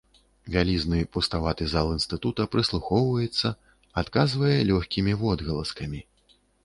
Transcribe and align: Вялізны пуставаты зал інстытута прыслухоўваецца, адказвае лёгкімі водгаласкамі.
Вялізны 0.53 0.99
пуставаты 1.17 1.67
зал 1.73 1.91
інстытута 1.97 2.47
прыслухоўваецца, 2.55 3.47
адказвае 4.03 4.57
лёгкімі 4.71 5.13
водгаласкамі. 5.21 6.01